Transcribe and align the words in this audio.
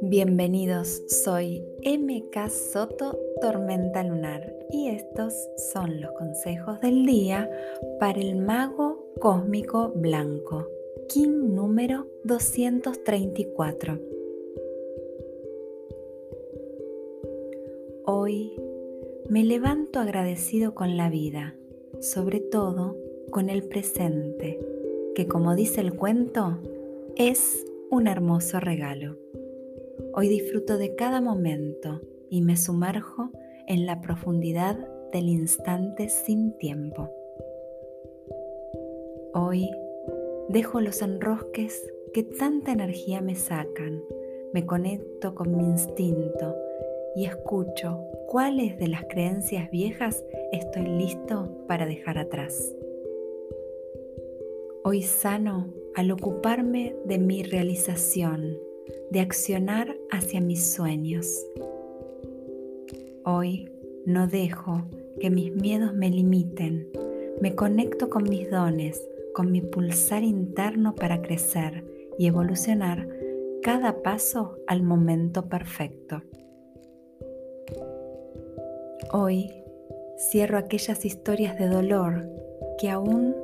Bienvenidos, 0.00 1.02
soy 1.08 1.62
MK 1.84 2.48
Soto 2.48 3.18
Tormenta 3.40 4.02
Lunar 4.02 4.54
y 4.70 4.88
estos 4.88 5.34
son 5.72 6.00
los 6.00 6.12
consejos 6.12 6.80
del 6.80 7.04
día 7.04 7.50
para 8.00 8.20
el 8.20 8.36
mago 8.36 9.12
cósmico 9.20 9.90
blanco, 9.94 10.68
King 11.08 11.54
número 11.54 12.06
234. 12.24 13.98
Hoy 18.06 18.52
me 19.28 19.44
levanto 19.44 20.00
agradecido 20.00 20.74
con 20.74 20.96
la 20.96 21.10
vida, 21.10 21.56
sobre 22.02 22.40
todo 22.40 22.96
con 23.30 23.48
el 23.48 23.62
presente, 23.62 24.58
que 25.14 25.28
como 25.28 25.54
dice 25.54 25.80
el 25.80 25.94
cuento, 25.94 26.58
es 27.14 27.64
un 27.90 28.08
hermoso 28.08 28.58
regalo. 28.58 29.16
Hoy 30.12 30.28
disfruto 30.28 30.78
de 30.78 30.96
cada 30.96 31.20
momento 31.20 32.00
y 32.28 32.42
me 32.42 32.56
sumerjo 32.56 33.30
en 33.68 33.86
la 33.86 34.00
profundidad 34.00 34.76
del 35.12 35.28
instante 35.28 36.08
sin 36.08 36.58
tiempo. 36.58 37.08
Hoy 39.32 39.70
dejo 40.48 40.80
los 40.80 41.02
enrosques 41.02 41.88
que 42.12 42.24
tanta 42.24 42.72
energía 42.72 43.20
me 43.20 43.36
sacan, 43.36 44.02
me 44.52 44.66
conecto 44.66 45.36
con 45.36 45.56
mi 45.56 45.64
instinto 45.64 46.61
y 47.14 47.26
escucho 47.26 48.00
cuáles 48.26 48.78
de 48.78 48.88
las 48.88 49.04
creencias 49.04 49.70
viejas 49.70 50.24
estoy 50.52 50.86
listo 50.86 51.64
para 51.68 51.86
dejar 51.86 52.18
atrás. 52.18 52.74
Hoy 54.84 55.02
sano 55.02 55.72
al 55.94 56.10
ocuparme 56.10 56.96
de 57.04 57.18
mi 57.18 57.42
realización 57.42 58.58
de 59.10 59.20
accionar 59.20 59.96
hacia 60.10 60.40
mis 60.40 60.72
sueños. 60.72 61.46
Hoy 63.24 63.70
no 64.06 64.26
dejo 64.26 64.82
que 65.20 65.30
mis 65.30 65.54
miedos 65.54 65.94
me 65.94 66.08
limiten, 66.08 66.88
me 67.40 67.54
conecto 67.54 68.08
con 68.08 68.24
mis 68.24 68.50
dones, 68.50 69.06
con 69.34 69.52
mi 69.52 69.60
pulsar 69.60 70.24
interno 70.24 70.94
para 70.94 71.22
crecer 71.22 71.84
y 72.18 72.26
evolucionar 72.26 73.08
cada 73.62 74.02
paso 74.02 74.56
al 74.66 74.82
momento 74.82 75.48
perfecto. 75.48 76.22
Hoy 79.14 79.52
cierro 80.16 80.56
aquellas 80.56 81.04
historias 81.04 81.58
de 81.58 81.68
dolor 81.68 82.30
que 82.78 82.88
aún 82.88 83.36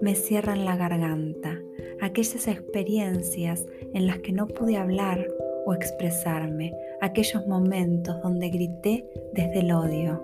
me 0.00 0.14
cierran 0.14 0.64
la 0.64 0.76
garganta, 0.76 1.60
aquellas 2.00 2.46
experiencias 2.46 3.66
en 3.94 4.06
las 4.06 4.20
que 4.20 4.30
no 4.30 4.46
pude 4.46 4.76
hablar 4.76 5.26
o 5.66 5.74
expresarme, 5.74 6.72
aquellos 7.00 7.48
momentos 7.48 8.22
donde 8.22 8.48
grité 8.48 9.08
desde 9.32 9.58
el 9.58 9.72
odio. 9.72 10.22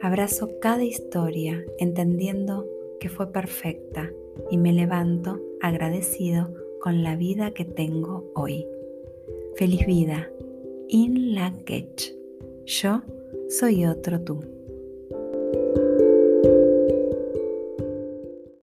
Abrazo 0.00 0.60
cada 0.60 0.84
historia 0.84 1.64
entendiendo 1.80 2.68
que 3.00 3.08
fue 3.08 3.32
perfecta 3.32 4.12
y 4.48 4.58
me 4.58 4.72
levanto 4.72 5.40
agradecido 5.60 6.54
con 6.80 7.02
la 7.02 7.16
vida 7.16 7.50
que 7.50 7.64
tengo 7.64 8.30
hoy. 8.36 8.64
Feliz 9.56 9.84
vida. 9.86 10.30
In 10.88 11.34
la 11.34 11.52
Yo 12.64 13.02
soy 13.48 13.86
otro 13.86 14.20
tú. 14.20 14.59